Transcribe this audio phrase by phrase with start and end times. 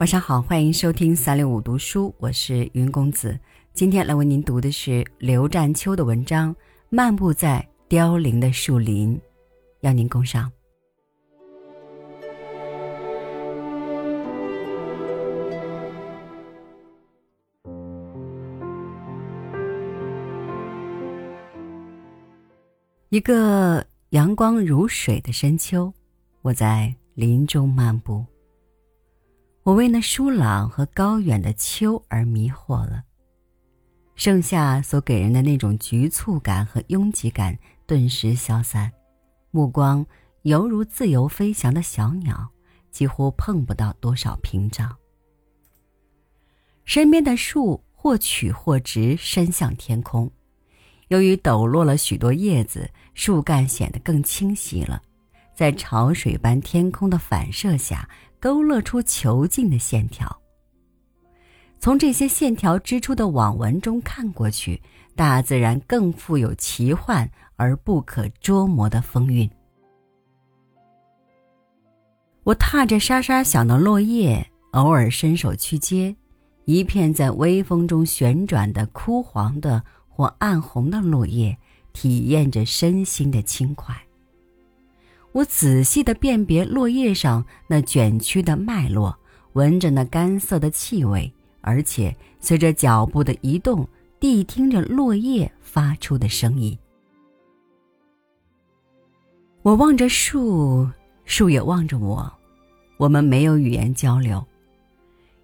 [0.00, 3.38] 晚上好，欢迎收听三六五读书，我是云公子。
[3.74, 6.54] 今天来为您读的是刘占秋的文章
[6.88, 9.14] 《漫步在凋零的树林》，
[9.80, 10.50] 邀您共赏。
[23.10, 25.92] 一个阳光如水的深秋，
[26.40, 28.24] 我在林中漫步。
[29.70, 33.04] 我为那疏朗和高远的秋而迷惑了。
[34.16, 37.56] 盛夏所给人的那种局促感和拥挤感
[37.86, 38.90] 顿时消散，
[39.52, 40.04] 目光
[40.42, 42.50] 犹如自由飞翔的小鸟，
[42.90, 44.92] 几乎碰不到多少屏障。
[46.84, 50.28] 身边的树或曲或直伸向天空，
[51.06, 55.00] 由于抖落了许多叶子，树干显得更清晰了，
[55.54, 58.08] 在潮水般天空的反射下。
[58.40, 60.40] 勾勒出遒劲的线条。
[61.78, 64.82] 从这些线条织出的网纹中看过去，
[65.14, 69.48] 大自然更富有奇幻而不可捉摸的风韵。
[72.42, 76.14] 我踏着沙沙响的落叶，偶尔伸手去接
[76.64, 81.56] 一片在微风中旋转的枯黄的或暗红的落叶，
[81.92, 83.94] 体验着身心的轻快。
[85.32, 89.16] 我仔细地辨别落叶上那卷曲的脉络，
[89.52, 93.86] 闻着那干涩的气味，而且随着脚步的移动，
[94.18, 96.76] 谛听着落叶发出的声音。
[99.62, 100.88] 我望着树，
[101.24, 102.32] 树也望着我，
[102.96, 104.44] 我们没有语言交流。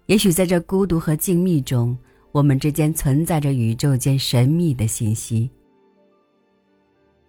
[0.07, 1.97] 也许在这孤独和静谧中，
[2.33, 5.49] 我们之间存在着宇宙间神秘的信息。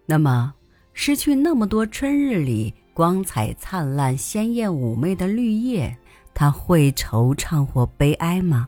[0.07, 0.55] 那么。
[1.01, 5.97] 失去那么多春日里光彩灿烂、鲜艳妩媚的绿叶，
[6.35, 8.67] 他会惆怅或悲哀吗？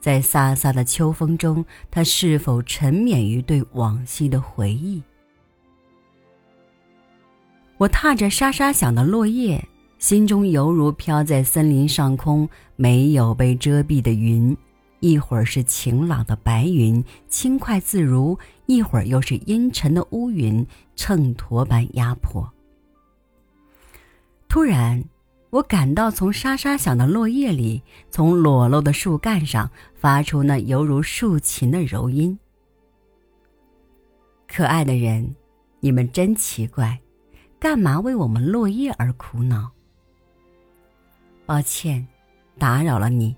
[0.00, 5.02] 在飒飒的秋风中，他是否沉湎于对往昔的回忆？
[7.76, 9.62] 我踏着沙沙响的落叶，
[9.98, 14.56] 心中犹如飘在森林上空没有被遮蔽的云。
[15.00, 18.38] 一会儿是晴朗的白云，轻快自如；
[18.70, 20.64] 一会儿又是阴沉的乌云，
[20.94, 22.48] 秤砣般压迫。
[24.48, 25.02] 突然，
[25.50, 32.38] 我感到从沙沙响的落叶里，从裸露的树干上发出那犹如竖琴的柔音。
[34.46, 35.34] 可爱的人，
[35.80, 36.96] 你们真奇怪，
[37.58, 39.68] 干嘛为我们落叶而苦恼？
[41.44, 42.06] 抱歉，
[42.56, 43.34] 打扰了你。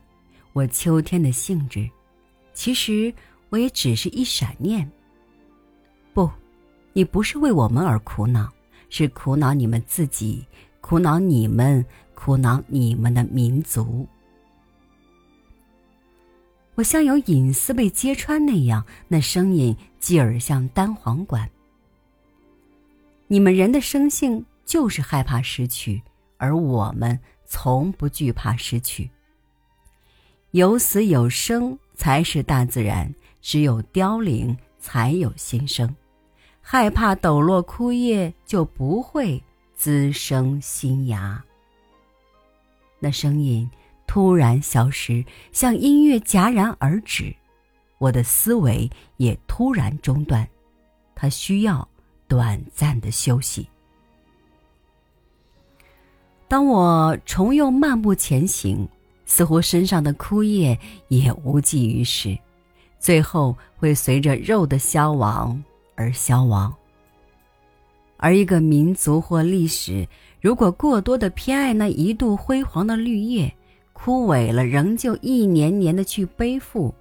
[0.53, 1.89] 我秋天的兴致，
[2.53, 3.11] 其实
[3.49, 4.87] 我也只是一闪念。
[6.93, 8.53] 你不是为我们而苦恼，
[8.91, 10.47] 是苦恼你们自己，
[10.81, 14.07] 苦恼你们，苦恼你们的民族。
[16.75, 21.49] 我像有隐私被揭穿那样，那声音继而像单簧管。
[23.27, 26.03] 你们人的生性就是害怕失去，
[26.37, 29.11] 而我们从不惧怕失去。
[30.51, 35.95] 有死有生才是大自然，只有凋零才有新生。
[36.63, 39.43] 害怕抖落枯叶，就不会
[39.75, 41.45] 滋生新芽。
[42.99, 43.71] 那声音
[44.07, 47.35] 突然消失，像音乐戛然而止，
[47.99, 50.49] 我的思维也突然中断，
[51.15, 51.87] 它需要
[52.27, 53.69] 短暂的休息。
[56.49, 58.89] 当我重又漫步前行。
[59.25, 62.37] 似乎身上的枯叶也无济于事，
[62.99, 65.63] 最后会随着肉的消亡
[65.95, 66.75] 而消亡。
[68.17, 70.07] 而一个民族或历史，
[70.41, 73.53] 如果过多的偏爱那一度辉煌的绿叶，
[73.93, 76.95] 枯萎了，仍旧一年年的去背负，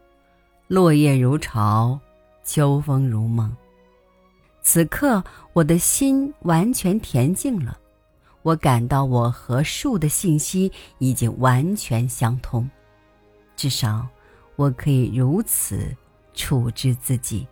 [0.68, 2.00] 落叶如潮，
[2.44, 3.56] 秋风如梦。
[4.64, 5.23] 此刻，
[5.53, 7.78] 我的心完全恬静了。
[8.44, 12.67] 我感到我和树的信息已经完全相通，
[13.55, 14.08] 至少
[14.55, 15.96] 我可以如此
[16.34, 17.47] 处置自己。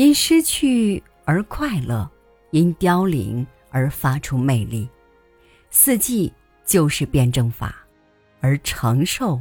[0.00, 2.10] 因失去而快乐，
[2.52, 4.88] 因凋零而发出魅力。
[5.68, 6.32] 四季
[6.64, 7.84] 就是辩证法，
[8.40, 9.38] 而承受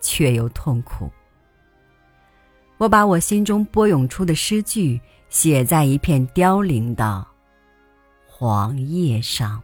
[0.00, 1.10] 却又痛苦。
[2.76, 5.00] 我把我心中波涌出的诗句
[5.30, 7.26] 写在一片凋零的。
[8.24, 9.60] 黄叶上。